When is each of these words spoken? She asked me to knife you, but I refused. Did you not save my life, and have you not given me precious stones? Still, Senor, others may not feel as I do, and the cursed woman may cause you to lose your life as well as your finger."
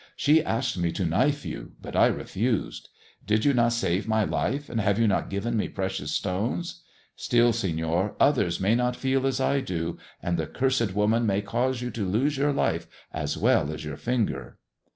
She 0.15 0.43
asked 0.43 0.79
me 0.79 0.91
to 0.93 1.05
knife 1.05 1.45
you, 1.45 1.73
but 1.79 1.95
I 1.95 2.07
refused. 2.07 2.89
Did 3.27 3.45
you 3.45 3.53
not 3.53 3.73
save 3.73 4.07
my 4.07 4.23
life, 4.23 4.67
and 4.67 4.81
have 4.81 4.97
you 4.97 5.07
not 5.07 5.29
given 5.29 5.55
me 5.55 5.69
precious 5.69 6.11
stones? 6.11 6.81
Still, 7.15 7.53
Senor, 7.53 8.15
others 8.19 8.59
may 8.59 8.73
not 8.73 8.95
feel 8.95 9.27
as 9.27 9.39
I 9.39 9.59
do, 9.61 9.99
and 10.19 10.39
the 10.39 10.47
cursed 10.47 10.95
woman 10.95 11.27
may 11.27 11.41
cause 11.43 11.83
you 11.83 11.91
to 11.91 12.09
lose 12.09 12.35
your 12.35 12.51
life 12.51 12.87
as 13.13 13.37
well 13.37 13.71
as 13.71 13.85
your 13.85 13.95
finger." 13.95 14.57